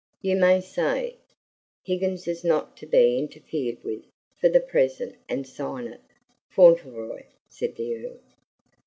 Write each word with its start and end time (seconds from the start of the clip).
"You 0.23 0.35
may 0.35 0.61
say, 0.61 1.17
'Higgins 1.85 2.27
is 2.27 2.43
not 2.43 2.75
to 2.77 2.87
be 2.87 3.19
interfered 3.19 3.83
with, 3.83 4.03
for 4.39 4.49
the 4.49 4.59
present,' 4.59 5.17
and 5.29 5.45
sign 5.45 5.85
it, 5.85 6.01
'Fauntleroy,'" 6.49 7.27
said 7.51 7.75
the 7.75 8.03
Earl. 8.05 8.17